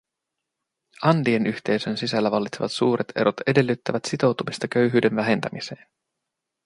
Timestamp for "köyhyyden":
4.67-5.15